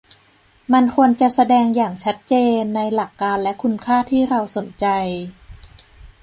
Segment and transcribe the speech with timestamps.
[0.73, 4.85] มันควรจะแสดงอย่างชัดเจนในหลักการและคุณค่าที่เราสนใจ